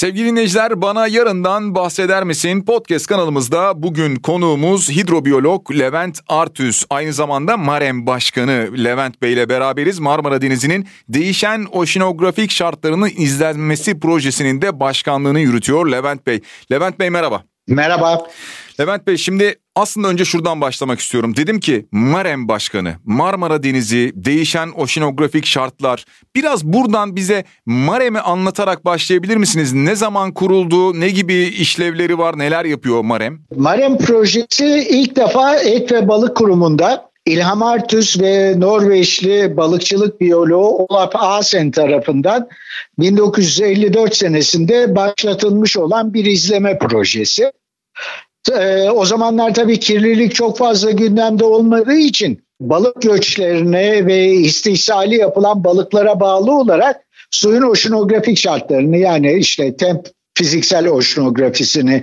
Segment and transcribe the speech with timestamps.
[0.00, 2.62] Sevgili dinleyiciler bana yarından bahseder misin?
[2.62, 6.84] Podcast kanalımızda bugün konuğumuz hidrobiyolog Levent Artüz.
[6.90, 9.98] Aynı zamanda Marem Başkanı Levent Bey ile beraberiz.
[9.98, 16.40] Marmara Denizi'nin değişen oşinografik şartlarını izlenmesi projesinin de başkanlığını yürütüyor Levent Bey.
[16.72, 17.42] Levent Bey merhaba.
[17.70, 18.26] Merhaba.
[18.80, 21.36] Levent Bey şimdi aslında önce şuradan başlamak istiyorum.
[21.36, 26.04] Dedim ki Marem Başkanı, Marmara Denizi, değişen oşinografik şartlar.
[26.36, 29.72] Biraz buradan bize Marem'i anlatarak başlayabilir misiniz?
[29.72, 33.38] Ne zaman kuruldu, ne gibi işlevleri var, neler yapıyor Marem?
[33.56, 41.10] Marem projesi ilk defa Et ve Balık Kurumu'nda İlham Artus ve Norveçli balıkçılık biyoloğu Olaf
[41.14, 42.48] Asen tarafından
[42.98, 47.52] 1954 senesinde başlatılmış olan bir izleme projesi.
[48.52, 55.64] Ee, o zamanlar tabii kirlilik çok fazla gündemde olmadığı için balık göçlerine ve istihsali yapılan
[55.64, 57.00] balıklara bağlı olarak
[57.30, 62.02] suyun oşinografik şartlarını yani işte temp fiziksel oşinografisini,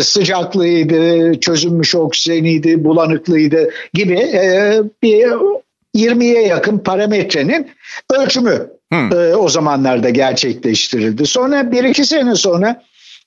[0.00, 5.26] sıcaklığıydı, çözünmüş oksijeniydi, bulanıklığıydı gibi e, bir
[5.96, 7.70] 20'ye yakın parametrenin
[8.12, 9.12] ölçümü hmm.
[9.12, 11.26] e, o zamanlarda gerçekleştirildi.
[11.26, 12.82] Sonra bir iki sene sonra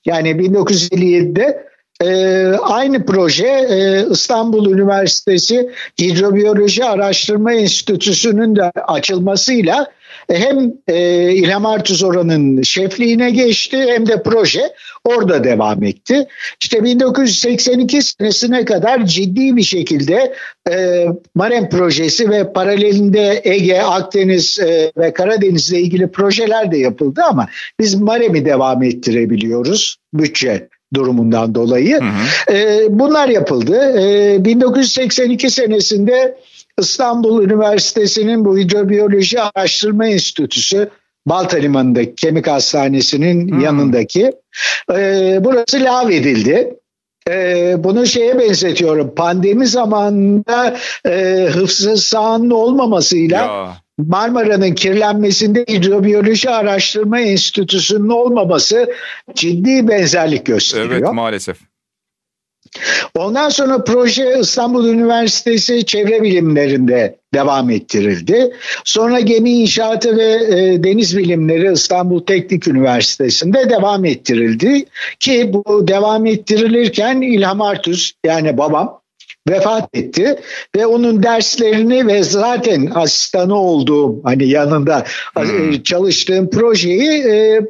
[0.06, 1.67] yani 1957'de
[2.04, 9.86] ee, aynı proje e, İstanbul Üniversitesi Hidrobiyoloji Araştırma Enstitüsü'nün de açılmasıyla
[10.28, 14.72] e, hem e, İlham Artuz Oran'ın şefliğine geçti hem de proje
[15.04, 16.26] orada devam etti.
[16.60, 20.34] İşte 1982 senesine kadar ciddi bir şekilde
[20.70, 27.48] e, Marem projesi ve paralelinde Ege, Akdeniz e, ve Karadeniz'le ilgili projeler de yapıldı ama
[27.80, 32.00] biz Marem'i devam ettirebiliyoruz bütçe durumundan dolayı.
[32.00, 32.56] Hı hı.
[32.56, 34.00] E, bunlar yapıldı.
[34.00, 36.38] E, 1982 senesinde
[36.78, 40.88] İstanbul Üniversitesi'nin bu hidrobiyoloji araştırma enstitüsü
[41.26, 43.60] Balta Limanı'ndaki kemik hastanesinin hmm.
[43.60, 44.32] yanındaki
[44.92, 46.74] e, burası lav edildi.
[47.28, 49.14] E, bunu şeye benzetiyorum.
[49.14, 50.76] Pandemi zamanında
[51.06, 53.76] e, hıfzı sahanın olmamasıyla ya.
[53.98, 58.92] Marmara'nın kirlenmesinde hidrobiyoloji araştırma enstitüsünün olmaması
[59.34, 60.92] ciddi benzerlik gösteriyor.
[60.92, 61.67] Evet maalesef.
[63.14, 68.52] Ondan sonra proje İstanbul Üniversitesi Çevre Bilimlerinde devam ettirildi.
[68.84, 74.84] Sonra gemi inşaatı ve e, deniz bilimleri İstanbul Teknik Üniversitesi'nde devam ettirildi.
[75.20, 79.00] Ki bu devam ettirilirken İlham Artuz yani babam
[79.48, 80.40] vefat etti
[80.76, 85.04] ve onun derslerini ve zaten asistanı olduğum hani yanında
[85.36, 85.72] hmm.
[85.72, 87.60] E, çalıştığım projeyi e,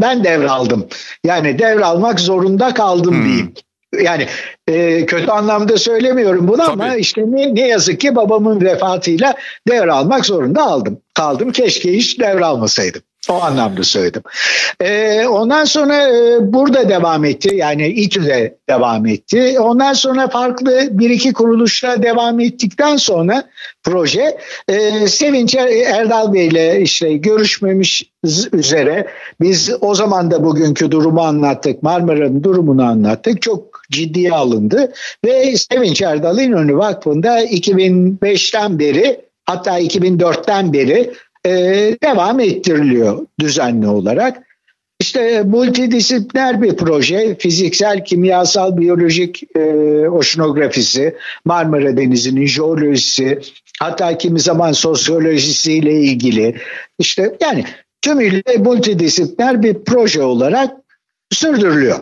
[0.00, 0.86] ben devraldım.
[1.24, 3.24] Yani devralmak zorunda kaldım hmm.
[3.24, 3.54] diyeyim.
[4.02, 4.26] Yani
[4.68, 6.70] e, kötü anlamda söylemiyorum bunu Tabii.
[6.70, 9.34] ama işte ne, ne yazık ki babamın vefatıyla
[9.68, 10.98] devralmak zorunda aldım.
[11.14, 13.02] Kaldım keşke hiç devralmasaydım.
[13.30, 14.22] O anlamda söyledim.
[14.80, 17.54] Ee, ondan sonra e, burada devam etti.
[17.56, 19.60] Yani İTÜ'de devam etti.
[19.60, 23.44] Ondan sonra farklı bir iki kuruluşla devam ettikten sonra
[23.82, 25.54] proje e, Sevinç
[25.86, 28.10] Erdal Bey ile işte görüşmemiş
[28.52, 29.06] üzere
[29.40, 31.82] biz o zaman da bugünkü durumu anlattık.
[31.82, 33.42] Marmara'nın durumunu anlattık.
[33.42, 34.92] Çok ciddiye alındı
[35.24, 41.10] ve Sevinç Erdal İnönü Vakfı'nda 2005'ten beri hatta 2004'ten beri
[41.46, 41.50] e,
[42.02, 44.42] devam ettiriliyor düzenli olarak.
[45.00, 49.60] İşte multidisipliner bir proje, fiziksel, kimyasal, biyolojik e,
[50.08, 53.40] oşinografisi, Marmara Denizi'nin jeolojisi,
[53.80, 56.56] hatta kimi zaman sosyolojisiyle ilgili.
[56.98, 57.64] işte yani
[58.02, 60.79] tümüyle multidisipliner bir proje olarak
[61.30, 61.98] sürdürülüyor.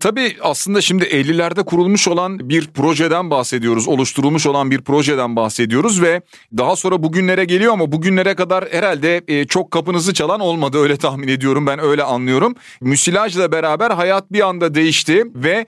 [0.00, 3.88] Tabii aslında şimdi 50'lerde kurulmuş olan bir projeden bahsediyoruz.
[3.88, 6.22] Oluşturulmuş olan bir projeden bahsediyoruz ve
[6.56, 11.28] daha sonra bugünlere geliyor ama bugünlere kadar herhalde e, çok kapınızı çalan olmadı öyle tahmin
[11.28, 12.54] ediyorum ben öyle anlıyorum.
[12.80, 15.66] Müsilajla beraber hayat bir anda değişti ve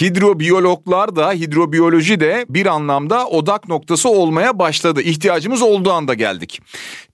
[0.00, 5.02] hidrobiyologlar da hidrobiyoloji de bir anlamda odak noktası olmaya başladı.
[5.02, 6.60] İhtiyacımız olduğu anda geldik.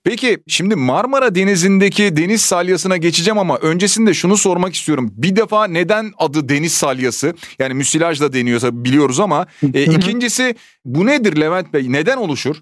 [0.03, 5.11] Peki şimdi Marmara Denizi'ndeki deniz salyasına geçeceğim ama öncesinde şunu sormak istiyorum.
[5.13, 7.33] Bir defa neden adı deniz salyası?
[7.59, 11.85] Yani müsilaj da deniyorsa biliyoruz ama e, ikincisi bu nedir Levent Bey?
[11.87, 12.55] Neden oluşur?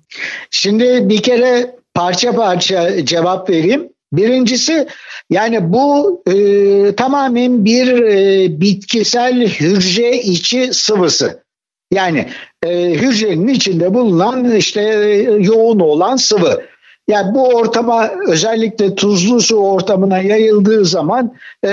[0.52, 3.95] Şimdi bir kere parça parça cevap vereyim.
[4.14, 4.88] Birincisi
[5.30, 11.44] yani bu e, tamamen bir e, bitkisel hücre içi sıvısı.
[11.92, 12.30] Yani
[12.64, 16.62] e, hücrenin içinde bulunan işte e, yoğun olan sıvı.
[17.08, 21.70] Yani bu ortama özellikle tuzlu su ortamına yayıldığı zaman e,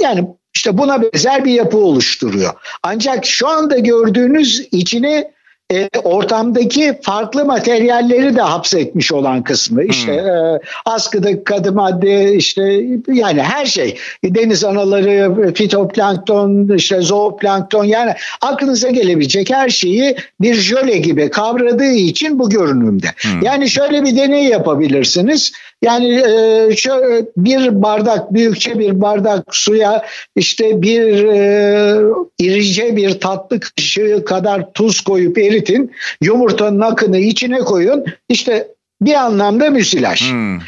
[0.00, 2.52] yani işte buna benzer bir yapı oluşturuyor.
[2.82, 5.32] Ancak şu anda gördüğünüz içine
[5.72, 9.84] e, ortamdaki farklı materyalleri de hapsetmiş olan kısmı.
[9.84, 10.28] İşte hmm.
[10.28, 13.98] e, askıdaki kadı madde işte yani her şey.
[14.24, 22.38] Deniz anaları, fitoplankton, işte zooplankton yani aklınıza gelebilecek her şeyi bir jöle gibi kavradığı için
[22.38, 23.06] bu görünümde.
[23.16, 23.42] Hmm.
[23.42, 25.52] Yani şöyle bir deney yapabilirsiniz.
[25.82, 30.04] Yani e, şöyle bir bardak büyükçe bir bardak suya
[30.36, 32.00] işte bir e,
[32.38, 35.92] irice bir tatlı kaşığı kadar tuz koyup eritin.
[36.22, 38.04] Yumurtanın akını içine koyun.
[38.28, 38.68] İşte
[39.00, 40.30] bir anlamda müsilaj.
[40.30, 40.58] Hmm.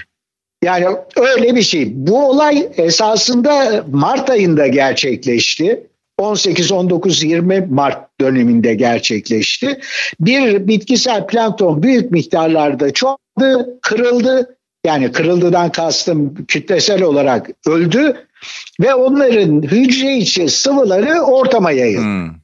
[0.64, 0.86] Yani
[1.16, 1.88] öyle bir şey.
[1.94, 5.86] Bu olay esasında Mart ayında gerçekleşti.
[6.18, 9.80] 18, 19, 20 Mart döneminde gerçekleşti.
[10.20, 14.56] Bir bitkisel plankton büyük miktarlarda çoğaldı, kırıldı.
[14.86, 18.16] Yani kırıldıdan kastım kütlesel olarak öldü
[18.80, 22.04] ve onların hücre içi sıvıları ortama yayıldı.
[22.04, 22.43] Hmm.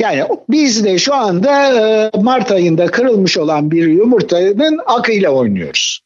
[0.00, 6.00] Yani biz de şu anda e, Mart ayında kırılmış olan bir yumurtanın akıyla oynuyoruz.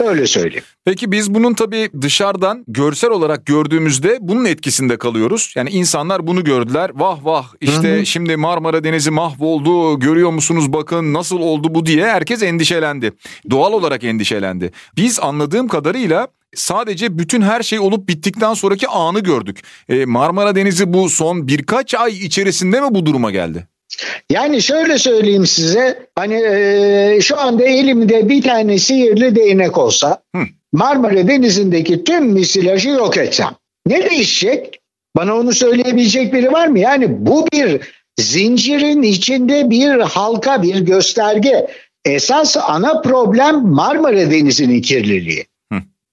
[0.00, 0.64] Öyle söyleyeyim.
[0.84, 5.52] Peki biz bunun tabii dışarıdan görsel olarak gördüğümüzde bunun etkisinde kalıyoruz.
[5.56, 6.90] Yani insanlar bunu gördüler.
[6.94, 8.06] Vah vah işte hı hı.
[8.06, 10.00] şimdi Marmara Denizi mahvoldu.
[10.00, 13.12] Görüyor musunuz bakın nasıl oldu bu diye herkes endişelendi.
[13.50, 14.70] Doğal olarak endişelendi.
[14.96, 19.62] Biz anladığım kadarıyla sadece bütün her şey olup bittikten sonraki anı gördük.
[19.88, 23.66] Ee, Marmara Denizi bu son birkaç ay içerisinde mi bu duruma geldi?
[24.30, 30.42] Yani şöyle söyleyeyim size hani e, şu anda elimde bir tane sihirli değnek olsa Hı.
[30.72, 33.50] Marmara Denizi'ndeki tüm misilajı yok etsem
[33.86, 34.80] ne değişecek?
[35.16, 36.78] Bana onu söyleyebilecek biri var mı?
[36.78, 37.80] Yani bu bir
[38.18, 41.66] zincirin içinde bir halka bir gösterge.
[42.04, 45.46] Esas ana problem Marmara Denizi'nin kirliliği.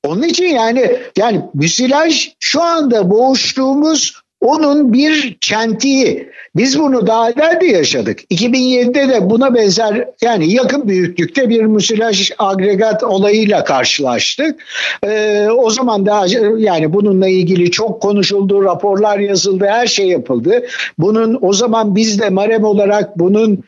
[0.07, 6.29] Onun için yani yani müsilaj şu anda boğuştuğumuz onun bir çentiği.
[6.55, 8.19] Biz bunu daha evvel de yaşadık.
[8.31, 14.63] 2007'de de buna benzer yani yakın büyüklükte bir müsilaj agregat olayıyla karşılaştık.
[15.03, 16.25] Ee, o zaman da
[16.57, 20.65] yani bununla ilgili çok konuşuldu, raporlar yazıldı, her şey yapıldı.
[20.97, 23.63] Bunun o zaman biz de Marem olarak bunun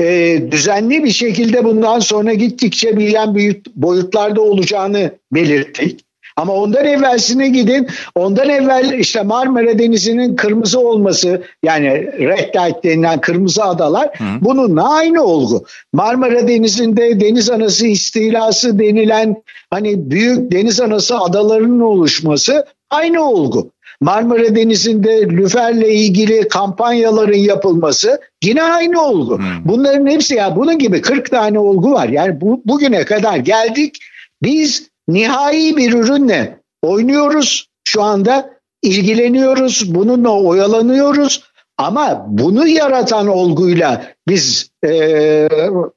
[0.00, 6.04] e, düzenli bir şekilde bundan sonra gittikçe bilen büyük boyutlarda olacağını belirttik.
[6.36, 7.88] Ama ondan evvelsine gidin.
[8.14, 11.88] Ondan evvel işte Marmara Denizi'nin kırmızı olması yani
[12.18, 14.24] red light denilen kırmızı adalar Hı.
[14.40, 15.64] bununla aynı olgu.
[15.92, 23.70] Marmara Denizi'nde deniz anası istilası denilen hani büyük deniz anası adalarının oluşması aynı olgu.
[24.00, 29.38] Marmara Denizi'nde lüferle ilgili kampanyaların yapılması yine aynı olgu.
[29.38, 29.44] Hmm.
[29.64, 32.08] Bunların hepsi ya bunun gibi 40 tane olgu var.
[32.08, 33.98] Yani bu, bugüne kadar geldik.
[34.42, 38.50] Biz nihai bir ürünle oynuyoruz şu anda
[38.82, 41.42] ilgileniyoruz bununla oyalanıyoruz
[41.78, 45.48] ama bunu yaratan olguyla biz e,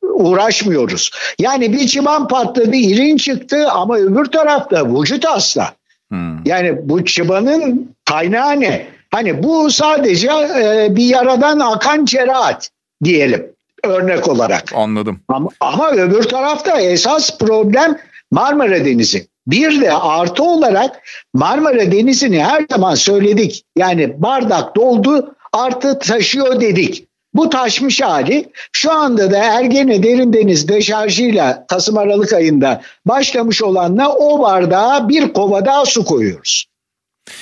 [0.01, 1.11] uğraşmıyoruz.
[1.39, 5.73] Yani bir çıban patladı, irin çıktı ama öbür tarafta vücut hasta.
[6.11, 6.45] Hmm.
[6.45, 8.87] Yani bu çıbanın kaynağı ne?
[9.11, 12.69] Hani bu sadece e, bir yaradan akan cerahat
[13.03, 13.47] diyelim
[13.83, 14.71] örnek olarak.
[14.75, 15.19] Anladım.
[15.27, 17.97] Ama, ama öbür tarafta esas problem
[18.31, 19.27] Marmara Denizi.
[19.47, 21.01] Bir de artı olarak
[21.33, 23.63] Marmara Denizi'ni her zaman söyledik.
[23.77, 27.07] Yani bardak doldu artı taşıyor dedik.
[27.37, 34.15] Bu taşmış hali şu anda da Ergene Derin Deniz deşarjıyla Kasım Aralık ayında başlamış olanla
[34.15, 36.65] o bardağa bir kova daha su koyuyoruz.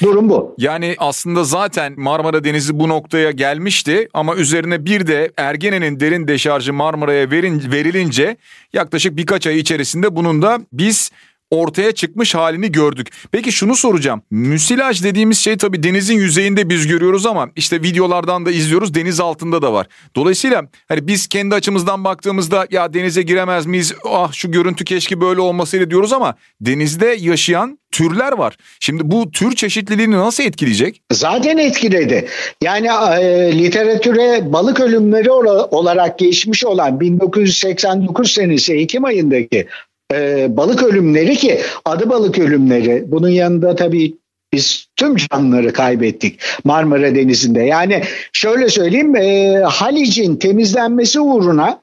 [0.03, 0.56] Durum bu.
[0.57, 6.73] Yani aslında zaten Marmara Denizi bu noktaya gelmişti ama üzerine bir de Ergene'nin derin deşarjı
[6.73, 8.37] Marmara'ya verin, verilince
[8.73, 11.11] yaklaşık birkaç ay içerisinde bunun da biz
[11.52, 13.07] ortaya çıkmış halini gördük.
[13.31, 14.21] Peki şunu soracağım.
[14.31, 19.61] Müsilaj dediğimiz şey tabii denizin yüzeyinde biz görüyoruz ama işte videolardan da izliyoruz deniz altında
[19.61, 19.87] da var.
[20.16, 23.94] Dolayısıyla hani biz kendi açımızdan baktığımızda ya denize giremez miyiz?
[24.09, 28.57] Ah şu görüntü keşke böyle olmasıyla diyoruz ama denizde yaşayan türler var.
[28.80, 31.02] Şimdi bu tür çeşitliliğini nasıl etkileyecek?
[31.11, 32.28] Zaten etkiledi.
[32.64, 39.68] Yani e, literatüre balık ölümleri olarak geçmiş olan 1989 senesi Ekim ayındaki
[40.14, 43.04] e, balık ölümleri ki adı balık ölümleri.
[43.07, 44.16] Bunun yanında tabii
[44.54, 47.62] biz tüm canlıları kaybettik Marmara Denizi'nde.
[47.62, 51.81] Yani şöyle söyleyeyim e, Halic'in temizlenmesi uğruna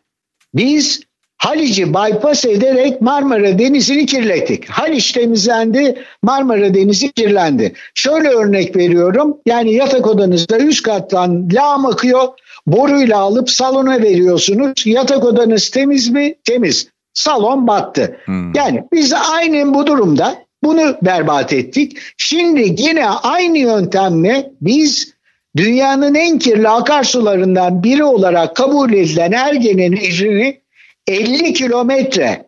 [0.55, 1.01] biz
[1.43, 4.71] Halic'i bypass ederek Marmara Denizi'ni kirlettik.
[4.71, 7.73] Haliç temizlendi, Marmara Denizi kirlendi.
[7.95, 9.37] Şöyle örnek veriyorum.
[9.47, 12.29] Yani yatak odanızda üst kattan lağım akıyor.
[12.67, 14.87] Boruyla alıp salona veriyorsunuz.
[14.87, 16.35] Yatak odanız temiz mi?
[16.45, 18.17] Temiz salon battı.
[18.25, 18.55] Hmm.
[18.55, 21.99] Yani biz aynen bu durumda bunu berbat ettik.
[22.17, 25.15] Şimdi yine aynı yöntemle biz
[25.57, 30.61] dünyanın en kirli akarsularından biri olarak kabul edilen Ergene Nehri'ni
[31.07, 32.47] 50 kilometre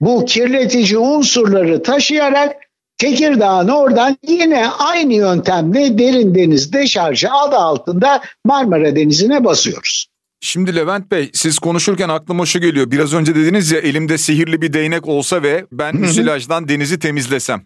[0.00, 2.56] bu kirletici unsurları taşıyarak
[2.98, 10.06] Tekirdağ'ın oradan yine aynı yöntemle derin deniz deşarjı adı altında Marmara Denizi'ne basıyoruz.
[10.40, 12.90] Şimdi Levent Bey siz konuşurken aklıma şu geliyor.
[12.90, 17.62] Biraz önce dediniz ya elimde sihirli bir değnek olsa ve ben müsilajdan denizi temizlesem.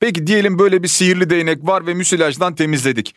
[0.00, 3.14] Peki diyelim böyle bir sihirli değnek var ve müsilajdan temizledik.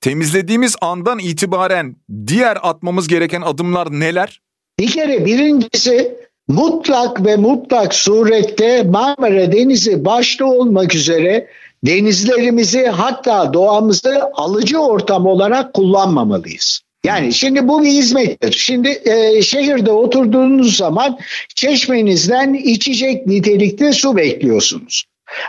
[0.00, 4.40] Temizlediğimiz andan itibaren diğer atmamız gereken adımlar neler?
[4.78, 6.16] Bir kere birincisi
[6.48, 11.46] mutlak ve mutlak surette Marmara Denizi başta olmak üzere
[11.86, 16.80] denizlerimizi hatta doğamızı alıcı ortam olarak kullanmamalıyız.
[17.04, 18.52] Yani şimdi bu bir hizmettir.
[18.52, 21.18] Şimdi e, şehirde oturduğunuz zaman
[21.54, 25.04] çeşmenizden içecek nitelikte su bekliyorsunuz.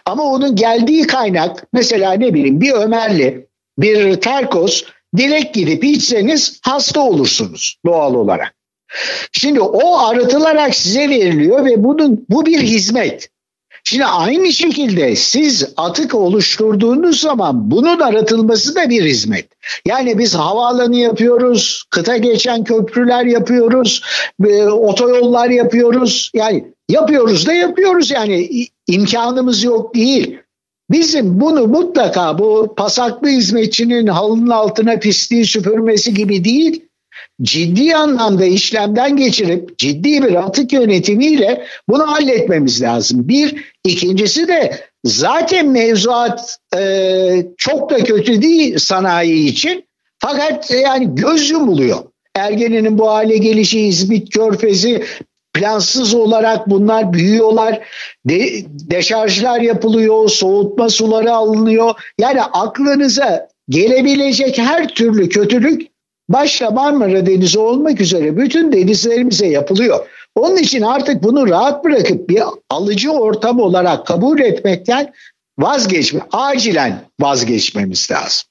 [0.05, 4.83] Ama onun geldiği kaynak mesela ne bileyim bir Ömerli, bir Terkos
[5.17, 8.53] direkt gidip içseniz hasta olursunuz doğal olarak.
[9.31, 13.29] Şimdi o arıtılarak size veriliyor ve bunun bu bir hizmet.
[13.83, 19.47] Şimdi aynı şekilde siz atık oluşturduğunuz zaman bunun aratılması da bir hizmet.
[19.85, 24.03] Yani biz havaalanı yapıyoruz, kıta geçen köprüler yapıyoruz,
[24.47, 26.31] e, otoyollar yapıyoruz.
[26.33, 28.49] Yani yapıyoruz da yapıyoruz yani
[28.87, 30.37] imkanımız yok değil.
[30.91, 36.85] Bizim bunu mutlaka bu pasaklı hizmetçinin halının altına pisliği süpürmesi gibi değil,
[37.41, 43.27] ciddi anlamda işlemden geçirip ciddi bir atık yönetimiyle bunu halletmemiz lazım.
[43.27, 49.83] Bir, ikincisi de zaten mevzuat e, çok da kötü değil sanayi için.
[50.19, 51.97] Fakat yani göz yumuluyor.
[52.35, 55.03] Ergene'nin bu hale gelişi, İzmit Körfezi
[55.53, 57.79] plansız olarak bunlar büyüyorlar.
[58.25, 61.93] De, deşarjlar yapılıyor, soğutma suları alınıyor.
[62.19, 65.90] Yani aklınıza gelebilecek her türlü kötülük
[66.33, 69.99] başta Marmara Denizi olmak üzere bütün denizlerimize yapılıyor.
[70.35, 75.13] Onun için artık bunu rahat bırakıp bir alıcı ortam olarak kabul etmekten
[75.59, 78.47] vazgeçme, acilen vazgeçmemiz lazım.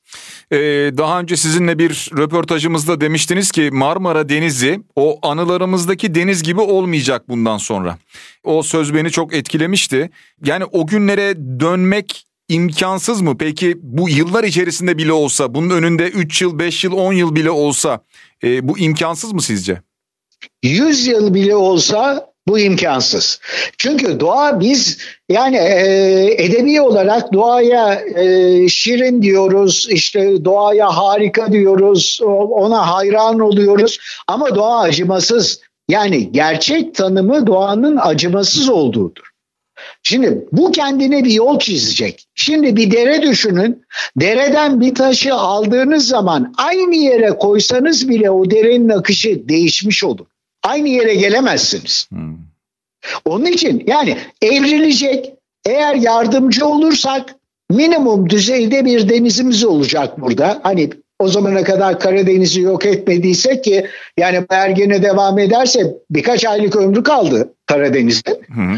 [0.52, 0.56] Ee,
[0.98, 7.58] daha önce sizinle bir röportajımızda demiştiniz ki Marmara Denizi o anılarımızdaki deniz gibi olmayacak bundan
[7.58, 7.98] sonra.
[8.44, 10.10] O söz beni çok etkilemişti.
[10.44, 13.38] Yani o günlere dönmek imkansız mı?
[13.38, 17.50] Peki bu yıllar içerisinde bile olsa, bunun önünde 3 yıl, 5 yıl, 10 yıl bile
[17.50, 18.00] olsa
[18.44, 19.82] e, bu imkansız mı sizce?
[20.62, 23.40] 100 yıl bile olsa bu imkansız.
[23.78, 32.20] Çünkü doğa biz yani e, edebi olarak doğaya e, şirin diyoruz, işte doğaya harika diyoruz,
[32.50, 35.60] ona hayran oluyoruz ama doğa acımasız.
[35.88, 39.29] Yani gerçek tanımı doğanın acımasız olduğudur.
[40.02, 42.26] Şimdi bu kendine bir yol çizecek.
[42.34, 43.82] Şimdi bir dere düşünün.
[44.16, 50.26] Dereden bir taşı aldığınız zaman aynı yere koysanız bile o derenin akışı değişmiş olur.
[50.62, 52.06] Aynı yere gelemezsiniz.
[52.08, 52.36] Hmm.
[53.24, 55.32] Onun için yani evrilecek.
[55.66, 57.34] Eğer yardımcı olursak
[57.70, 60.60] minimum düzeyde bir denizimiz olacak burada.
[60.62, 63.86] Hani o zamana kadar Karadeniz'i yok etmediysek ki
[64.18, 68.30] yani Ergene devam ederse birkaç aylık ömrü kaldı Karadeniz'de.
[68.30, 68.76] Hı.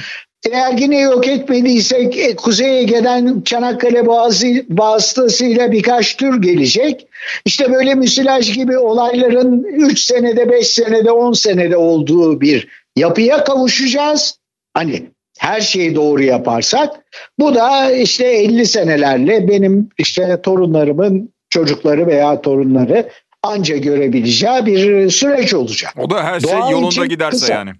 [0.50, 7.06] Eğer yine yok etmediysek e, Kuzey Ege'den Çanakkale Boğazı vasıtasıyla birkaç tür gelecek.
[7.44, 14.38] İşte böyle müsilaj gibi olayların 3 senede, 5 senede, 10 senede olduğu bir yapıya kavuşacağız.
[14.75, 15.02] Hani
[15.38, 16.90] her şeyi doğru yaparsak
[17.38, 23.08] bu da işte 50 senelerle benim işte torunlarımın çocukları veya torunları
[23.42, 25.94] anca görebileceği bir süreç olacak.
[25.99, 27.52] O da her şey Doğa yolunda giderse kısa.
[27.54, 27.70] yani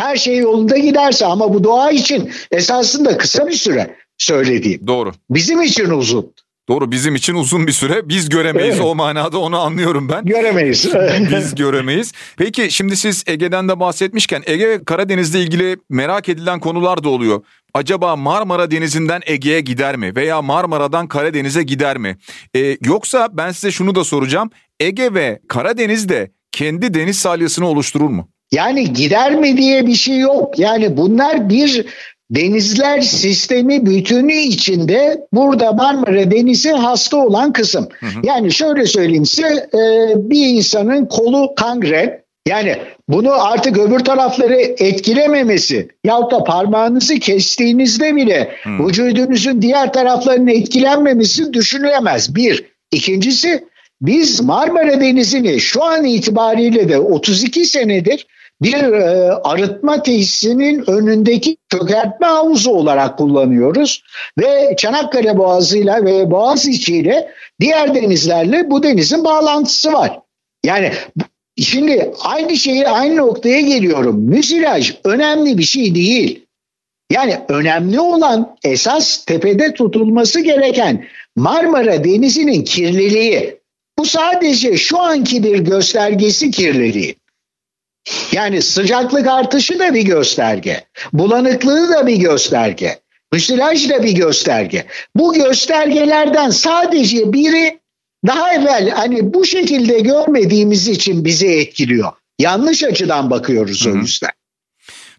[0.00, 4.86] her şey yolunda giderse ama bu doğa için esasında kısa bir süre söylediğim.
[4.86, 5.12] Doğru.
[5.30, 6.32] Bizim için uzun.
[6.68, 8.86] Doğru bizim için uzun bir süre biz göremeyiz evet.
[8.86, 10.24] o manada onu anlıyorum ben.
[10.24, 10.88] Göremeyiz.
[11.30, 12.12] biz göremeyiz.
[12.36, 17.42] Peki şimdi siz Ege'den de bahsetmişken Ege ve Karadeniz'le ilgili merak edilen konular da oluyor.
[17.74, 22.16] Acaba Marmara Denizi'nden Ege'ye gider mi veya Marmara'dan Karadeniz'e gider mi?
[22.56, 24.50] Ee, yoksa ben size şunu da soracağım.
[24.80, 28.28] Ege ve Karadeniz de kendi deniz salyasını oluşturur mu?
[28.52, 30.58] Yani gider mi diye bir şey yok.
[30.58, 31.86] Yani bunlar bir
[32.30, 37.88] denizler sistemi bütünü içinde burada Marmara Denizi hasta olan kısım.
[38.00, 38.20] Hı hı.
[38.22, 42.76] Yani şöyle söyleyeyim size e, bir insanın kolu kangren yani
[43.08, 48.86] bunu artık öbür tarafları etkilememesi yahut da parmağınızı kestiğinizde bile hmm.
[48.88, 52.34] vücudunuzun diğer taraflarının etkilenmemesi düşünülemez.
[52.34, 52.64] Bir.
[52.92, 53.64] İkincisi
[54.02, 58.26] biz Marmara Denizi'ni şu an itibariyle de 32 senedir
[58.62, 64.02] bir e, arıtma tesisinin önündeki çökertme havuzu olarak kullanıyoruz.
[64.38, 70.18] Ve Çanakkale Boğazı'yla ve Boğaziçi ile diğer denizlerle bu denizin bağlantısı var.
[70.64, 70.92] Yani
[71.58, 74.20] şimdi aynı şeyi aynı noktaya geliyorum.
[74.20, 76.46] Müsilaj önemli bir şey değil.
[77.10, 81.04] Yani önemli olan esas tepede tutulması gereken
[81.36, 83.60] Marmara Denizi'nin kirliliği.
[83.98, 87.19] Bu sadece şu anki bir göstergesi kirliliği.
[88.32, 90.84] Yani sıcaklık artışı da bir gösterge.
[91.12, 92.98] Bulanıklığı da bir gösterge.
[93.32, 94.86] Müsilaj da bir gösterge.
[95.14, 97.80] Bu göstergelerden sadece biri
[98.26, 102.12] daha evvel hani bu şekilde görmediğimiz için bizi etkiliyor.
[102.38, 103.94] Yanlış açıdan bakıyoruz Hı-hı.
[103.94, 104.30] o yüzden.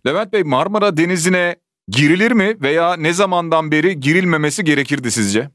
[0.07, 1.55] Levent Bey Marmara Denizi'ne
[1.87, 5.49] girilir mi veya ne zamandan beri girilmemesi gerekirdi sizce?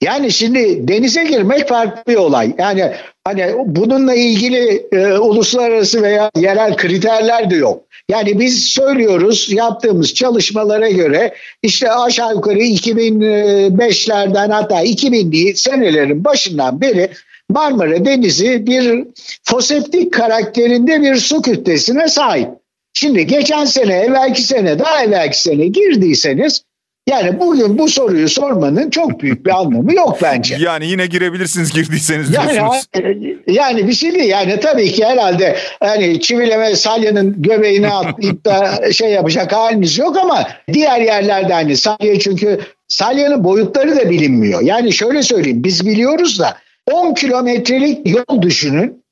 [0.00, 2.54] Yani şimdi denize girmek farklı bir olay.
[2.58, 2.92] Yani
[3.24, 7.82] hani bununla ilgili e, uluslararası veya yerel kriterler de yok.
[8.08, 17.10] Yani biz söylüyoruz yaptığımız çalışmalara göre işte aşağı yukarı 2005'lerden hatta 2000'li senelerin başından beri
[17.50, 19.04] Marmara Denizi bir
[19.44, 22.48] foseptik karakterinde bir su kütlesine sahip.
[22.92, 26.62] Şimdi geçen sene, evvelki sene, daha evvelki sene girdiyseniz
[27.10, 30.56] yani bugün bu soruyu sormanın çok büyük bir anlamı yok bence.
[30.70, 32.86] Yani yine girebilirsiniz girdiyseniz diyorsunuz.
[32.94, 38.80] Yani, yani bir şey değil yani tabii ki herhalde hani çivileme salyanın göbeğine atlayıp da
[38.92, 44.60] şey yapacak haliniz yok ama diğer yerlerde hani salya çünkü salyanın boyutları da bilinmiyor.
[44.60, 46.56] Yani şöyle söyleyeyim biz biliyoruz da
[46.92, 49.02] 10 kilometrelik yol düşünün.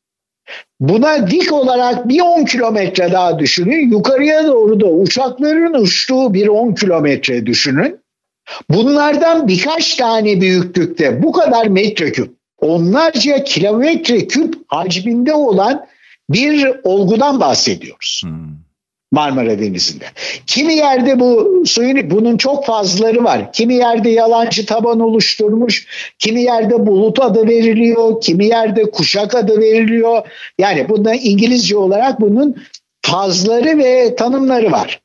[0.81, 3.90] Buna dik olarak bir 10 kilometre daha düşünün.
[3.90, 8.00] Yukarıya doğru da uçakların uçtuğu bir 10 kilometre düşünün.
[8.71, 15.87] Bunlardan birkaç tane büyüklükte bu kadar metreküp, onlarca kilometre küp hacminde olan
[16.31, 18.23] bir olgudan bahsediyoruz.
[18.25, 18.58] Hmm.
[19.12, 20.05] Marmara Denizi'nde.
[20.47, 23.53] Kimi yerde bu suyun bunun çok fazlaları var.
[23.53, 25.87] Kimi yerde yalancı taban oluşturmuş,
[26.19, 30.23] kimi yerde bulut adı veriliyor, kimi yerde kuşak adı veriliyor.
[30.59, 32.57] Yani bunda İngilizce olarak bunun
[33.03, 35.00] fazları ve tanımları var.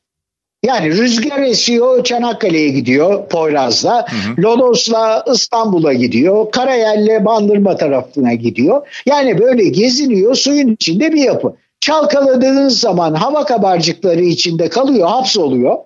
[0.64, 4.06] Yani rüzgar esiyor Çanakkale'ye gidiyor Poyraz'la.
[4.38, 6.50] Lodos'la İstanbul'a gidiyor.
[6.50, 8.86] Karayel'le Bandırma tarafına gidiyor.
[9.06, 11.54] Yani böyle geziniyor suyun içinde bir yapı.
[11.84, 15.76] Çalkaladığınız zaman hava kabarcıkları içinde kalıyor, hapsoluyor.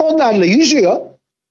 [0.00, 0.96] Onlarla yüzüyor.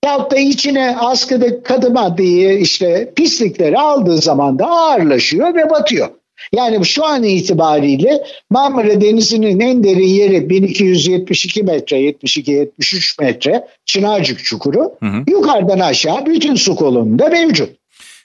[0.06, 6.10] Yahut da içine askıda kadı maddeyi işte pislikleri aldığı zaman da ağırlaşıyor ve batıyor.
[6.54, 14.94] Yani şu an itibariyle Marmara Denizi'nin en derin yeri 1272 metre, 72-73 metre Çınarcık Çukuru.
[15.00, 15.24] Hı hı.
[15.28, 17.70] Yukarıdan aşağı bütün su kolonunda mevcut.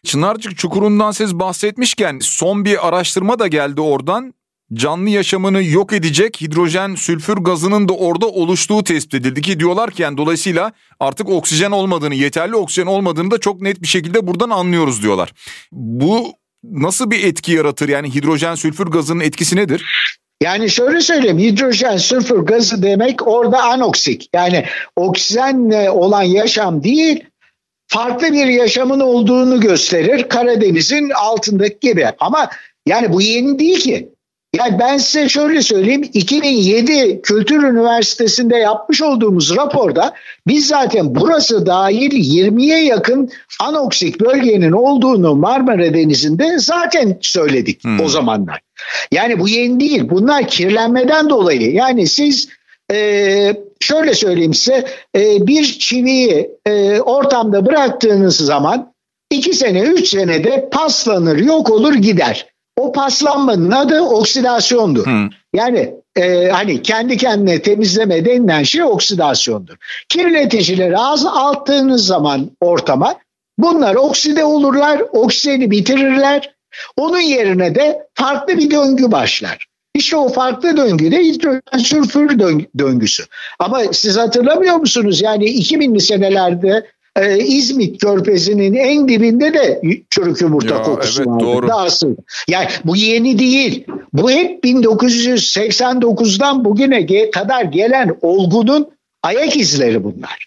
[0.05, 4.35] Çınarcık Çukuru'ndan siz bahsetmişken son bir araştırma da geldi oradan
[4.72, 10.03] canlı yaşamını yok edecek hidrojen sülfür gazının da orada oluştuğu tespit edildi ki diyorlar ki
[10.03, 15.03] yani dolayısıyla artık oksijen olmadığını, yeterli oksijen olmadığını da çok net bir şekilde buradan anlıyoruz
[15.03, 15.33] diyorlar.
[15.72, 17.88] Bu nasıl bir etki yaratır?
[17.88, 19.85] Yani hidrojen sülfür gazının etkisi nedir?
[20.42, 24.64] Yani şöyle söyleyeyim hidrojen sülfür gazı demek orada anoksik yani
[24.96, 27.24] oksijenle olan yaşam değil
[27.88, 32.50] farklı bir yaşamın olduğunu gösterir Karadeniz'in altındaki gibi ama
[32.87, 34.13] yani bu yeni değil ki
[34.55, 40.14] yani ben size şöyle söyleyeyim 2007 Kültür Üniversitesi'nde yapmış olduğumuz raporda
[40.47, 48.01] biz zaten burası dahil 20'ye yakın anoksik bölgenin olduğunu Marmara Denizi'nde zaten söyledik hmm.
[48.01, 48.61] o zamanlar.
[49.12, 52.49] Yani bu yeni değil bunlar kirlenmeden dolayı yani siz
[52.93, 54.85] e, şöyle söyleyeyim size
[55.17, 58.95] e, bir çiviyi e, ortamda bıraktığınız zaman
[59.31, 62.54] 2 sene 3 senede paslanır yok olur gider.
[62.77, 65.07] O paslanmanın adı oksidasyondur.
[65.07, 65.29] Hı.
[65.55, 69.77] Yani e, hani kendi kendine temizleme denilen şey oksidasyondur.
[70.09, 73.15] Kirleticileri az attığınız zaman ortama
[73.59, 76.55] bunlar okside olurlar, oksijeni bitirirler.
[76.97, 79.67] Onun yerine de farklı bir döngü başlar.
[79.95, 82.39] İşte o farklı döngü de hidrojen sülfür
[82.79, 83.25] döngüsü.
[83.59, 85.23] Ama siz hatırlamıyor musunuz?
[85.23, 91.44] Yani 2000'li senelerde e, İzmit Körfezi'nin en dibinde de çürük yumurta ya, kokusu evet, vardı.
[91.44, 91.72] Doğru.
[91.72, 92.20] Aslında.
[92.48, 93.85] Yani bu yeni değil.
[94.12, 98.88] Bu hep 1989'dan bugüne kadar gelen olgunun
[99.22, 100.46] ayak izleri bunlar.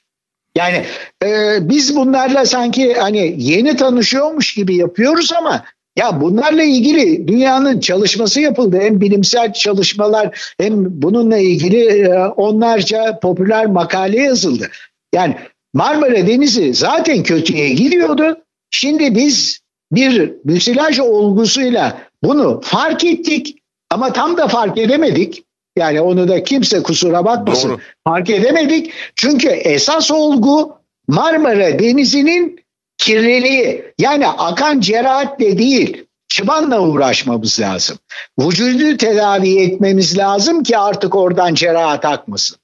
[0.55, 0.83] Yani
[1.23, 5.63] e, biz bunlarla sanki hani yeni tanışıyormuş gibi yapıyoruz ama
[5.97, 8.79] ya bunlarla ilgili dünyanın çalışması yapıldı.
[8.81, 14.69] Hem bilimsel çalışmalar hem bununla ilgili e, onlarca popüler makale yazıldı.
[15.13, 15.35] Yani
[15.77, 18.37] Marmara Denizi zaten kötüye gidiyordu.
[18.69, 19.59] Şimdi biz
[19.91, 23.55] bir müsilaj olgusuyla bunu fark ettik
[23.89, 25.43] ama tam da fark edemedik.
[25.77, 27.69] Yani onu da kimse kusura bakmasın.
[27.69, 27.79] Doğru.
[28.03, 28.93] Fark edemedik.
[29.15, 32.59] Çünkü esas olgu Marmara Denizi'nin
[32.97, 33.85] kirliliği.
[33.99, 37.97] Yani akan cerahatle değil çıbanla uğraşmamız lazım.
[38.39, 42.57] Vücudu tedavi etmemiz lazım ki artık oradan cerahat akmasın.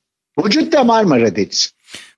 [0.45, 1.69] Vücut da Marmara Denizi.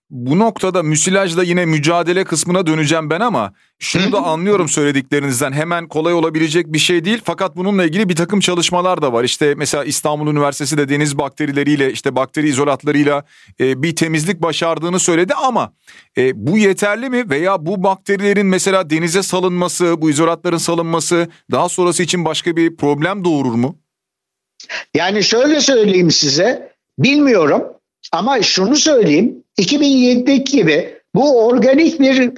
[0.09, 5.51] Bu noktada müsilajla yine mücadele kısmına döneceğim ben ama şunu da anlıyorum söylediklerinizden.
[5.51, 7.21] Hemen kolay olabilecek bir şey değil.
[7.23, 9.23] Fakat bununla ilgili bir takım çalışmalar da var.
[9.23, 13.23] İşte mesela İstanbul Üniversitesi de deniz bakterileriyle işte bakteri izolatlarıyla
[13.59, 15.73] e, bir temizlik başardığını söyledi ama
[16.17, 17.29] e, bu yeterli mi?
[17.29, 23.23] Veya bu bakterilerin mesela denize salınması bu izolatların salınması daha sonrası için başka bir problem
[23.23, 23.77] doğurur mu?
[24.93, 26.75] Yani şöyle söyleyeyim size.
[26.99, 27.63] Bilmiyorum
[28.11, 32.31] ama şunu söyleyeyim 2007'deki gibi bu organik bir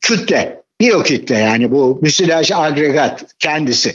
[0.00, 0.66] kütle.
[0.80, 3.94] Biyokütle yani bu müsilaj agregat kendisi.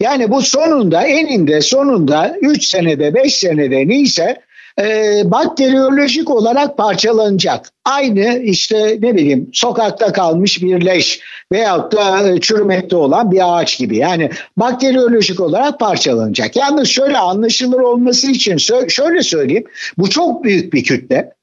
[0.00, 4.36] Yani bu sonunda eninde sonunda 3 senede 5 senede neyse
[4.80, 7.70] e, bakteriyolojik olarak parçalanacak.
[7.84, 11.20] Aynı işte ne bileyim sokakta kalmış bir leş
[11.52, 13.96] veyahut da e, çürümekte olan bir ağaç gibi.
[13.96, 16.56] Yani bakteriyolojik olarak parçalanacak.
[16.56, 18.56] Yalnız şöyle anlaşılır olması için
[18.88, 19.64] şöyle söyleyeyim.
[19.98, 21.36] Bu çok büyük bir kütle.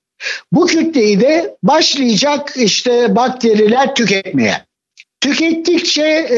[0.51, 4.65] Bu kütleyi de başlayacak işte bakteriler tüketmeye.
[5.21, 6.37] Tükettikçe e,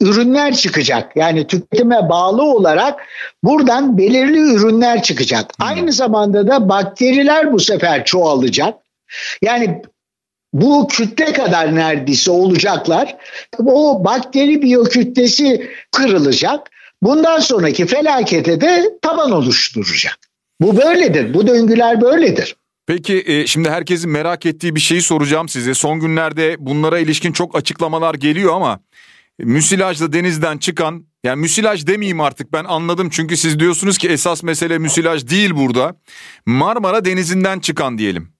[0.00, 1.16] ürünler çıkacak.
[1.16, 3.00] Yani tüketime bağlı olarak
[3.44, 5.58] buradan belirli ürünler çıkacak.
[5.58, 5.66] Hmm.
[5.66, 8.74] Aynı zamanda da bakteriler bu sefer çoğalacak.
[9.42, 9.82] Yani
[10.52, 13.16] bu kütle kadar neredeyse olacaklar.
[13.58, 16.70] O bakteri biyokütlesi kırılacak.
[17.02, 20.18] Bundan sonraki felakete de taban oluşturacak.
[20.60, 21.34] Bu böyledir.
[21.34, 22.56] Bu döngüler böyledir.
[22.90, 25.74] Peki e, şimdi herkesin merak ettiği bir şeyi soracağım size.
[25.74, 28.80] Son günlerde bunlara ilişkin çok açıklamalar geliyor ama
[29.38, 34.78] müsilajla denizden çıkan yani müsilaj demeyeyim artık ben anladım çünkü siz diyorsunuz ki esas mesele
[34.78, 35.96] müsilaj değil burada.
[36.46, 38.32] Marmara Denizi'nden çıkan diyelim.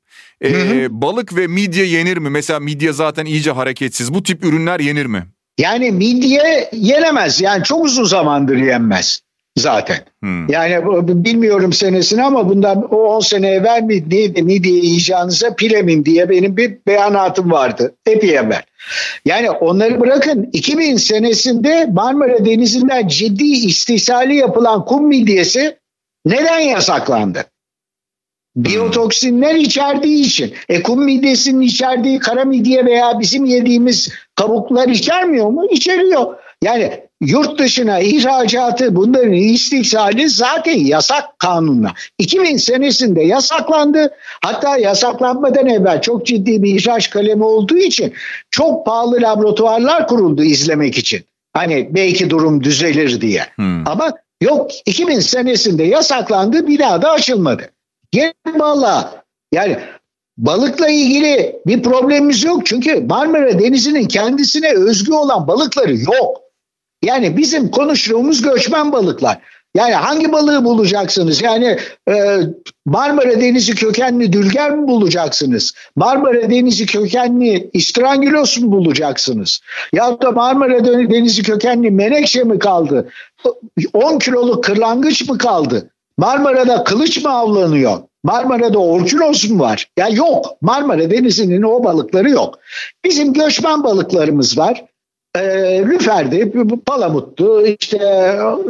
[0.44, 2.30] Ee, balık ve midye yenir mi?
[2.30, 4.14] Mesela midye zaten iyice hareketsiz.
[4.14, 5.26] Bu tip ürünler yenir mi?
[5.58, 7.40] Yani midye yenemez.
[7.40, 9.22] Yani çok uzun zamandır yenmez
[9.60, 9.98] zaten.
[10.20, 10.48] Hmm.
[10.48, 10.84] Yani
[11.24, 16.56] bilmiyorum senesini ama bundan o 10 sene evvel mi neydi midye yiyeceğinize pilemin diye benim
[16.56, 17.94] bir beyanatım vardı.
[18.06, 18.62] Epey evvel.
[19.24, 25.76] Yani onları bırakın 2000 senesinde Marmara Denizi'nden ciddi istisali yapılan kum midyesi
[26.26, 27.44] neden yasaklandı?
[28.56, 30.54] Biyotoksinler içerdiği için.
[30.68, 35.66] E kum midyesinin içerdiği kara midye veya bizim yediğimiz tavuklar içermiyor mu?
[35.70, 36.36] İçeriyor.
[36.62, 41.92] Yani yurt dışına ihracatı bunların istifsali zaten yasak kanunla.
[42.18, 44.14] 2000 senesinde yasaklandı.
[44.42, 48.14] Hatta yasaklanmadan evvel çok ciddi bir ihraç kalemi olduğu için
[48.50, 51.24] çok pahalı laboratuvarlar kuruldu izlemek için.
[51.52, 53.42] Hani belki durum düzelir diye.
[53.54, 53.88] Hmm.
[53.88, 57.70] Ama yok 2000 senesinde yasaklandı bir daha da açılmadı.
[58.12, 59.78] Gel valla yani
[60.38, 62.66] balıkla ilgili bir problemimiz yok.
[62.66, 66.49] Çünkü Marmara Denizi'nin kendisine özgü olan balıkları yok.
[67.02, 69.38] Yani bizim konuştuğumuz göçmen balıklar.
[69.74, 71.42] Yani hangi balığı bulacaksınız?
[71.42, 71.78] Yani
[72.10, 72.38] e,
[72.86, 75.74] Marmara Denizi kökenli dülger mi bulacaksınız?
[75.96, 79.60] Marmara Denizi kökenli istrangilos mu bulacaksınız?
[79.92, 83.08] Ya da Marmara Denizi kökenli menekşe mi kaldı?
[83.92, 85.90] 10 kiloluk kırlangıç mı kaldı?
[86.16, 87.98] Marmara'da kılıç mı avlanıyor?
[88.24, 89.90] Marmara'da orkinos mu var?
[89.98, 90.46] Ya yok.
[90.60, 92.58] Marmara Denizi'nin o balıkları yok.
[93.04, 94.84] Bizim göçmen balıklarımız var
[95.38, 95.42] e,
[95.84, 96.52] lüferdi,
[96.86, 97.98] palamuttu, işte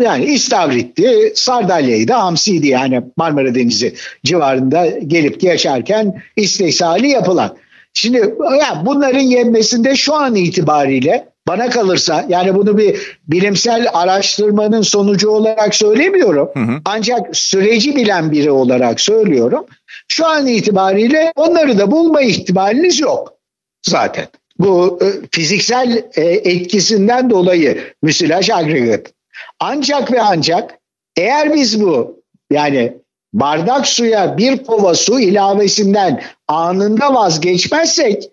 [0.00, 3.94] yani istavritti, sardalyaydı, hamsiydi yani Marmara Denizi
[4.24, 7.56] civarında gelip geçerken istihsali yapılan.
[7.92, 8.18] Şimdi
[8.60, 15.74] ya bunların yenmesinde şu an itibariyle bana kalırsa yani bunu bir bilimsel araştırmanın sonucu olarak
[15.74, 16.50] söylemiyorum.
[16.54, 16.80] Hı hı.
[16.84, 19.66] Ancak süreci bilen biri olarak söylüyorum.
[20.08, 23.34] Şu an itibariyle onları da bulma ihtimaliniz yok
[23.82, 24.26] zaten
[24.60, 29.12] bu e, fiziksel e, etkisinden dolayı müsilaj agregat.
[29.60, 30.78] Ancak ve ancak
[31.16, 32.96] eğer biz bu yani
[33.32, 38.30] bardak suya bir kova su ilavesinden anında vazgeçmezsek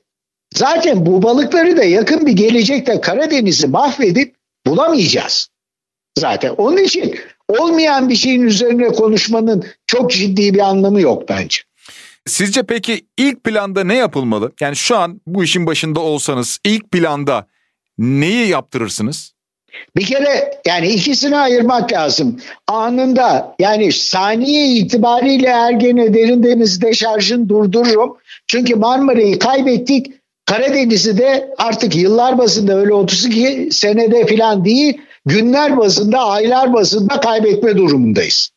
[0.54, 4.36] zaten bu balıkları da yakın bir gelecekte Karadeniz'i mahvedip
[4.68, 5.50] bulamayacağız.
[6.18, 7.16] Zaten onun için
[7.48, 11.62] olmayan bir şeyin üzerine konuşmanın çok ciddi bir anlamı yok bence.
[12.28, 14.52] Sizce peki ilk planda ne yapılmalı?
[14.62, 17.48] Yani şu an bu işin başında olsanız ilk planda
[17.98, 19.34] neyi yaptırırsınız?
[19.96, 22.40] Bir kere yani ikisini ayırmak lazım.
[22.68, 28.18] Anında yani saniye itibariyle Ergene derin denizde şarjın durdururum.
[28.48, 30.08] Çünkü Marmara'yı kaybettik.
[30.46, 37.78] Karadeniz'i de artık yıllar bazında öyle 32 senede falan değil günler bazında aylar bazında kaybetme
[37.78, 38.50] durumundayız.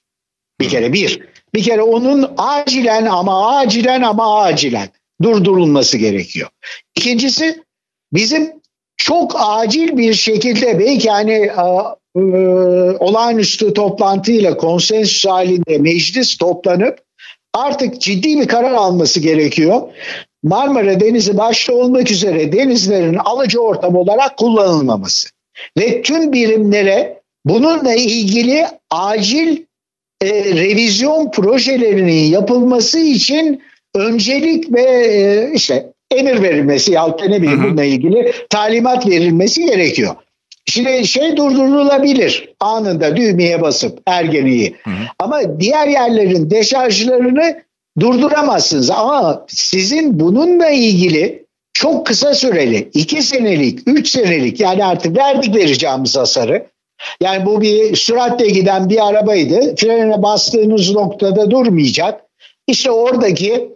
[0.61, 1.30] Bir kere bir.
[1.55, 4.89] Bir kere onun acilen ama acilen ama acilen
[5.23, 6.49] durdurulması gerekiyor.
[6.97, 7.63] İkincisi
[8.13, 8.53] bizim
[8.97, 11.51] çok acil bir şekilde belki hani
[12.17, 12.21] e,
[12.99, 16.99] olağanüstü toplantıyla konsensüs halinde meclis toplanıp
[17.55, 19.83] artık ciddi bir karar alması gerekiyor.
[20.43, 25.29] Marmara Denizi başta olmak üzere denizlerin alıcı ortam olarak kullanılmaması
[25.79, 29.57] ve tüm birimlere bununla ilgili acil
[30.23, 33.63] e, revizyon projelerinin yapılması için
[33.95, 40.15] öncelik ve e, işte emir verilmesi ya ne bileyim bununla ilgili talimat verilmesi gerekiyor.
[40.67, 44.77] Şimdi şey durdurulabilir anında düğmeye basıp ergeniyi.
[44.85, 44.95] Hı hı.
[45.19, 47.63] Ama diğer yerlerin deşarjlarını
[48.01, 48.91] durduramazsınız.
[48.91, 56.17] Ama sizin bununla ilgili çok kısa süreli, iki senelik, üç senelik yani artık verdik vereceğimiz
[56.17, 56.67] hasarı.
[57.21, 59.77] Yani bu bir süratle giden bir arabaydı.
[59.77, 62.25] Frene bastığınız noktada durmayacak.
[62.67, 63.73] İşte oradaki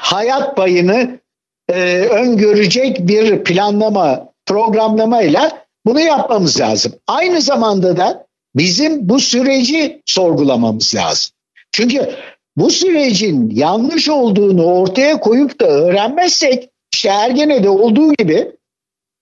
[0.00, 1.20] hayat payını
[1.68, 6.92] e, öngörecek bir planlama, programlamayla bunu yapmamız lazım.
[7.06, 11.32] Aynı zamanda da bizim bu süreci sorgulamamız lazım.
[11.72, 12.10] Çünkü
[12.56, 18.55] bu sürecin yanlış olduğunu ortaya koyup da öğrenmezsek işte Ergene'de olduğu gibi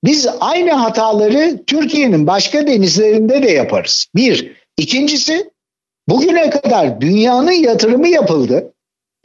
[0.05, 4.07] biz aynı hataları Türkiye'nin başka denizlerinde de yaparız.
[4.15, 4.53] Bir.
[4.77, 5.51] İkincisi
[6.09, 8.75] bugüne kadar dünyanın yatırımı yapıldı.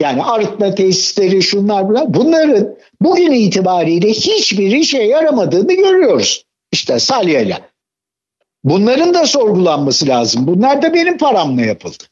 [0.02, 2.14] Yani arıtma tesisleri şunlar bunlar.
[2.14, 6.44] Bunların bugün itibariyle hiçbir işe yaramadığını görüyoruz.
[6.72, 7.60] İşte salyayla.
[8.64, 10.46] Bunların da sorgulanması lazım.
[10.46, 12.04] Bunlar da benim paramla yapıldı.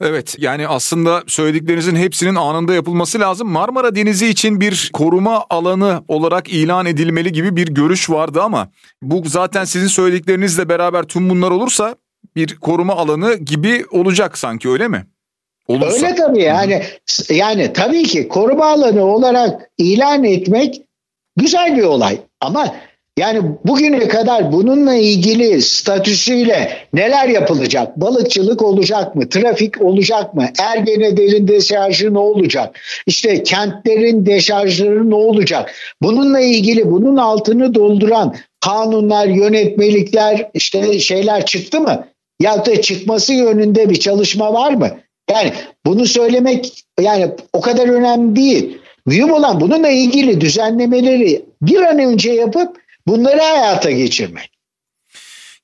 [0.00, 3.48] Evet yani aslında söylediklerinizin hepsinin anında yapılması lazım.
[3.48, 8.68] Marmara Denizi için bir koruma alanı olarak ilan edilmeli gibi bir görüş vardı ama
[9.02, 11.96] bu zaten sizin söylediklerinizle beraber tüm bunlar olursa
[12.36, 15.06] bir koruma alanı gibi olacak sanki öyle mi?
[15.68, 16.06] Olursa.
[16.06, 16.82] Öyle tabii yani
[17.30, 20.82] yani tabii ki koruma alanı olarak ilan etmek
[21.36, 22.74] güzel bir olay ama
[23.18, 27.96] yani bugüne kadar bununla ilgili statüsüyle neler yapılacak?
[27.96, 29.28] Balıkçılık olacak mı?
[29.28, 30.48] Trafik olacak mı?
[30.58, 32.80] Ergene derin deşarjı ne olacak?
[33.06, 35.74] İşte kentlerin deşarjları ne olacak?
[36.02, 42.06] Bununla ilgili bunun altını dolduran kanunlar, yönetmelikler, işte şeyler çıktı mı?
[42.40, 44.90] Ya da çıkması yönünde bir çalışma var mı?
[45.30, 45.52] Yani
[45.86, 48.78] bunu söylemek yani o kadar önemli değil.
[49.06, 54.50] Mühim olan bununla ilgili düzenlemeleri bir an önce yapıp bunları hayata geçirmek.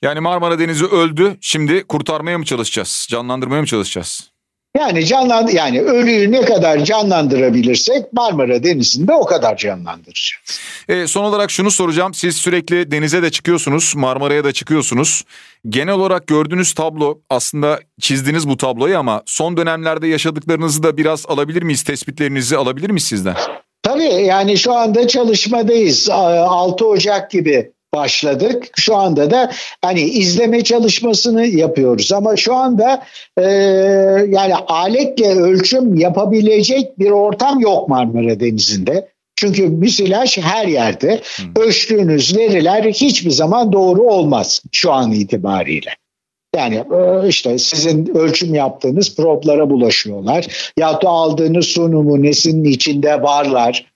[0.03, 1.37] Yani Marmara Denizi öldü.
[1.41, 3.07] Şimdi kurtarmaya mı çalışacağız?
[3.11, 4.31] Canlandırmaya mı çalışacağız?
[4.77, 10.61] Yani canland yani ölüyü ne kadar canlandırabilirsek Marmara Denizi'nde o kadar canlandıracağız.
[10.89, 12.15] E, son olarak şunu soracağım.
[12.15, 15.25] Siz sürekli denize de çıkıyorsunuz, Marmara'ya da çıkıyorsunuz.
[15.69, 21.63] Genel olarak gördüğünüz tablo aslında çizdiniz bu tabloyu ama son dönemlerde yaşadıklarınızı da biraz alabilir
[21.63, 21.83] miyiz?
[21.83, 23.37] Tespitlerinizi alabilir miyiz sizden?
[23.99, 26.11] Tabii yani şu anda çalışmadayız.
[26.11, 28.69] 6 Ocak gibi başladık.
[28.77, 29.51] Şu anda da
[29.83, 33.03] hani izleme çalışmasını yapıyoruz ama şu anda
[33.39, 33.43] e,
[34.29, 39.09] yani aletle ölçüm yapabilecek bir ortam yok Marmara Denizi'nde.
[39.37, 41.21] Çünkü müsilaj her yerde.
[41.37, 41.63] Hmm.
[41.63, 45.91] Ölçtüğünüz veriler hiçbir zaman doğru olmaz şu an itibariyle.
[46.57, 50.73] Yani e, işte sizin ölçüm yaptığınız problara bulaşıyorlar.
[50.79, 53.88] Ya da aldığınız su numunesinin içinde varlar.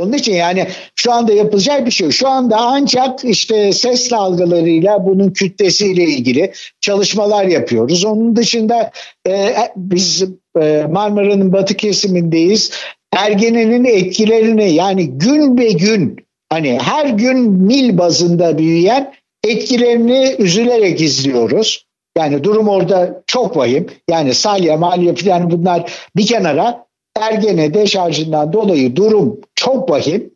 [0.00, 2.10] Onun için yani şu anda yapılacak bir şey.
[2.10, 8.04] Şu anda ancak işte ses dalgalarıyla bunun kütlesiyle ilgili çalışmalar yapıyoruz.
[8.04, 8.90] Onun dışında
[9.28, 10.24] e, biz
[10.60, 12.70] e, Marmara'nın batı kesimindeyiz.
[13.12, 16.16] Ergene'nin etkilerini yani gün be gün
[16.48, 19.12] hani her gün mil bazında büyüyen
[19.44, 21.86] etkilerini üzülerek izliyoruz.
[22.18, 23.86] Yani durum orada çok vahim.
[24.10, 26.85] Yani salya, malya falan bunlar bir kenara
[27.20, 30.30] Ergene deşarjından dolayı durum çok vahim.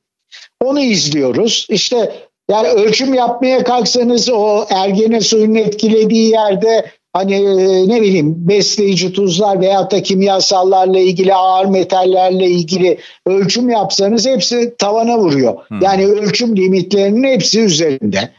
[0.65, 1.67] Onu izliyoruz.
[1.71, 2.13] İşte
[2.51, 9.61] yani ölçüm yapmaya kalksanız o ergene suyun etkilediği yerde hani e, ne bileyim besleyici tuzlar
[9.61, 15.57] veya da kimyasallarla ilgili ağır metallerle ilgili ölçüm yapsanız hepsi tavana vuruyor.
[15.69, 15.81] Hmm.
[15.83, 18.31] Yani ölçüm limitlerinin hepsi üzerinde.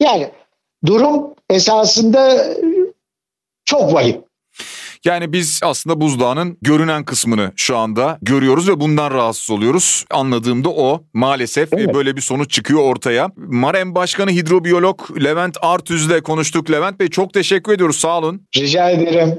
[0.00, 0.28] Yani
[0.86, 2.46] durum esasında
[3.64, 4.25] çok vahim.
[5.06, 10.04] Yani biz aslında buzdağının görünen kısmını şu anda görüyoruz ve bundan rahatsız oluyoruz.
[10.10, 11.94] Anladığımda o maalesef evet.
[11.94, 13.30] böyle bir sonuç çıkıyor ortaya.
[13.36, 16.70] Marem Başkanı Hidrobiyolog Levent Artüz'le konuştuk.
[16.70, 18.46] Levent Bey çok teşekkür ediyoruz sağ olun.
[18.56, 19.38] Rica ederim.